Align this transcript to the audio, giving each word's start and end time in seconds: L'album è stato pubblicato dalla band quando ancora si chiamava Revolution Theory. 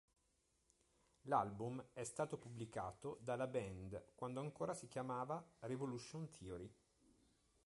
L'album 1.25 1.89
è 1.93 2.03
stato 2.03 2.39
pubblicato 2.39 3.19
dalla 3.21 3.45
band 3.45 4.13
quando 4.15 4.39
ancora 4.39 4.73
si 4.73 4.87
chiamava 4.87 5.47
Revolution 5.59 6.27
Theory. 6.31 6.73